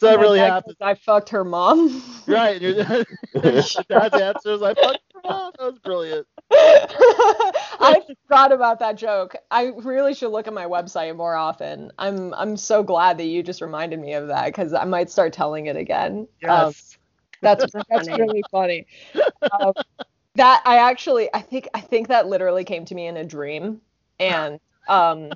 [0.01, 2.03] that really happened, I fucked her mom.
[2.27, 2.61] right?
[2.61, 6.27] Your dad's answer is, "I fucked her mom." That was brilliant.
[6.51, 9.35] I forgot about that joke.
[9.51, 11.91] I really should look at my website more often.
[11.97, 15.33] I'm I'm so glad that you just reminded me of that because I might start
[15.33, 16.27] telling it again.
[16.47, 16.97] Um, Yes.
[17.41, 18.87] that's that's really funny.
[19.59, 19.73] Um,
[20.35, 23.81] that I actually I think I think that literally came to me in a dream,
[24.19, 25.33] and Um,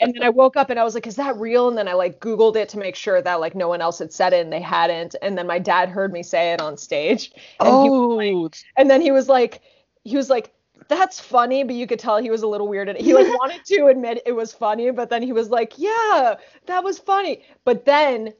[0.00, 1.68] and then I woke up and I was like, is that real?
[1.68, 4.12] And then I like Googled it to make sure that like no one else had
[4.12, 5.14] said it and they hadn't.
[5.22, 7.30] And then my dad heard me say it on stage.
[7.60, 9.60] And he like- Oh, and then he was like,
[10.04, 10.52] he was like,
[10.88, 12.98] that's funny, but you could tell he was a little weirded.
[13.00, 16.36] He like wanted to admit it was funny, but then he was like, yeah,
[16.66, 17.44] that was funny.
[17.64, 18.32] But then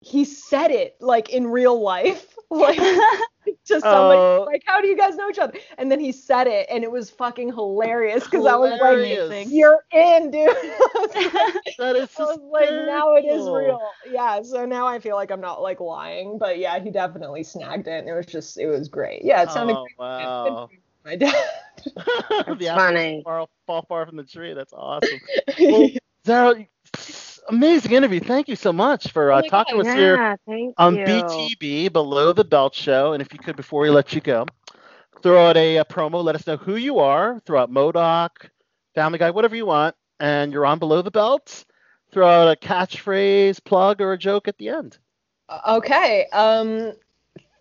[0.00, 2.78] he said it like in real life, like
[3.66, 4.18] to somebody.
[4.20, 4.44] Oh.
[4.46, 5.52] Like, how do you guys know each other?
[5.78, 9.84] And then he said it, and it was fucking hilarious because I was like, you're
[9.92, 10.48] in, dude.
[11.78, 13.80] that is I was like, now it is real.
[14.10, 17.86] Yeah, so now I feel like I'm not like lying, but yeah, he definitely snagged
[17.88, 19.24] it, and it was just, it was great.
[19.24, 19.98] Yeah, it sounded Oh, great.
[19.98, 20.68] wow.
[21.04, 21.34] My dad.
[21.84, 23.22] the apples funny.
[23.24, 24.54] Fall, fall far from the tree.
[24.54, 25.20] That's awesome.
[25.58, 25.88] Well,
[26.26, 26.66] Zara,
[27.48, 28.20] amazing interview.
[28.20, 30.96] Thank you so much for uh, Oh talking God, with us here Yeah, thank on
[30.96, 31.04] you.
[31.04, 33.12] BTB Below the Belt Show.
[33.12, 34.46] And if you could, before we let you go,
[35.22, 36.22] throw out a, uh promo.
[36.22, 37.40] Let us know who you are.
[37.46, 38.50] Throw out MODOK,
[38.94, 39.94] Family Guy, whatever you want.
[40.20, 41.64] And you're on Below the Belt.
[42.12, 44.98] Throw out a catchphrase, plug, or a joke at the end.
[45.68, 46.26] Okay.
[46.32, 46.92] Um,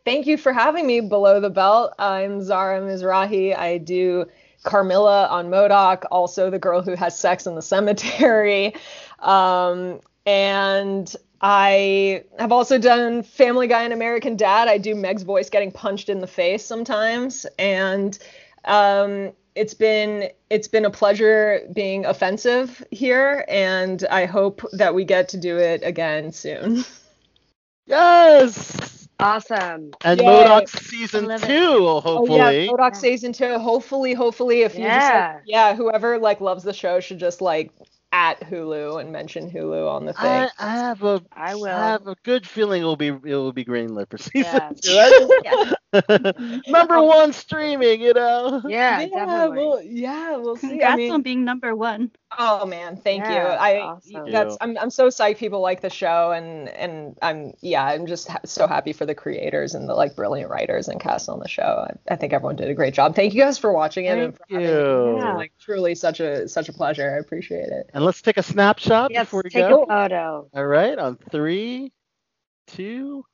[0.06, 1.94] thank you for having me below the belt.
[2.00, 3.58] I'm Zara Mizrahi.
[3.58, 4.26] I do
[4.64, 8.74] Carmilla on MODOK, also the girl who has sex in the cemetery.
[9.20, 14.68] Um, and I have also done Family Guy and American Dad.
[14.68, 17.46] I do Meg's voice getting punched in the face sometimes.
[17.58, 18.18] And
[18.66, 25.06] um, it's been it's been a pleasure being offensive here, and I hope that we
[25.06, 26.86] get to do it again soon.
[27.86, 28.99] Yes!
[29.20, 29.92] Awesome.
[30.04, 30.26] And Yay.
[30.26, 31.42] MODOK season two, it.
[31.42, 32.66] two, Oh hopefully.
[32.66, 33.58] yeah, MODOK season two.
[33.60, 35.32] Hopefully, hopefully, if you just Yeah.
[35.36, 37.72] like, yeah, whoever like loves the show should just like
[38.12, 40.26] at Hulu and mention Hulu on the thing.
[40.26, 41.66] I, I have a I will.
[41.68, 44.70] have a good feeling it will be it will be greenlit for season Yeah.
[44.82, 44.94] two.
[44.94, 45.74] That's- Yeah.
[46.68, 48.62] Number one streaming, you know.
[48.66, 49.58] Yeah, yeah, definitely.
[49.58, 50.84] we'll yeah, we'll see.
[50.84, 52.12] I Congrats mean, on being number one.
[52.38, 53.36] oh man, thank you.
[53.36, 54.32] I awesome.
[54.32, 58.28] that's I'm I'm so psyched people like the show and and I'm yeah I'm just
[58.28, 61.48] ha- so happy for the creators and the like brilliant writers and cast on the
[61.48, 61.88] show.
[61.90, 63.16] I, I think everyone did a great job.
[63.16, 65.16] Thank you guys for watching it and Thank for having me.
[65.16, 65.18] you.
[65.18, 67.10] It's, Like truly such a such a pleasure.
[67.16, 67.90] I appreciate it.
[67.94, 69.84] And let's take a snapshot Yes, before we take go.
[69.84, 70.50] a photo.
[70.54, 71.92] All right, on three,
[72.68, 73.26] two.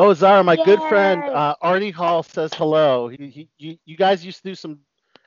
[0.00, 1.32] Oh, Zara, my good friend Yay.
[1.32, 3.08] uh, Artie Hall says hello.
[3.08, 4.78] He, he, you, you guys used to do some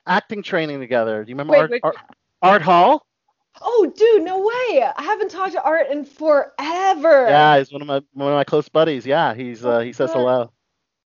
[0.04, 1.22] acting training together.
[1.22, 1.80] Do you remember Wait, Art, wait.
[1.84, 1.96] Art,
[2.42, 3.06] Art Hall?
[3.62, 4.84] Oh, dude, no way!
[4.96, 7.28] I haven't talked to Art in forever.
[7.28, 9.06] Yeah, he's one of my one of my close buddies.
[9.06, 10.50] Yeah, he's uh, he says hello.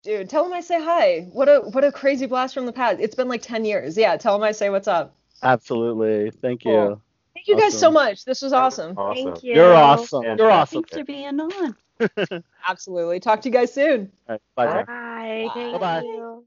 [0.02, 1.26] Dude, tell him I say hi.
[1.32, 3.00] What a what a crazy blast from the past.
[3.00, 3.96] It's been like 10 years.
[3.96, 5.16] Yeah, tell him I say what's up.
[5.42, 6.30] Absolutely.
[6.30, 7.00] Thank you.
[7.32, 8.26] Thank you guys so much.
[8.26, 8.98] This was awesome.
[8.98, 9.32] Awesome.
[9.32, 9.54] Thank you.
[9.54, 10.26] You're awesome.
[10.26, 10.82] And- You're awesome.
[10.84, 11.74] Thanks for being on.
[12.68, 13.20] Absolutely.
[13.20, 14.12] Talk to you guys soon.
[14.28, 14.84] All right, bye, Zara.
[14.84, 15.50] Bye.
[15.54, 16.02] Thank Bye-bye.
[16.02, 16.44] you.